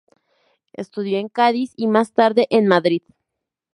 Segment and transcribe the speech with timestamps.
[0.73, 3.03] Estudió en Cádiz y más tarde en Madrid.